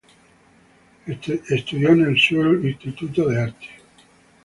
Estudió 1.05 1.89
en 1.89 2.01
el 2.05 2.19
Seoul 2.19 2.65
Institute 2.65 3.21
of 3.21 3.27
the 3.31 3.37
Arts. 3.39 3.67